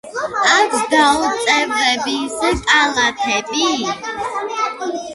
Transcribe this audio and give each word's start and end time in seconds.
აქვს 0.53 0.87
დაუნაწევრებელი 0.93 2.17
კალთები. 2.73 3.71